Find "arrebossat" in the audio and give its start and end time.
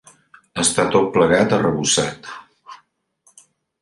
1.59-2.31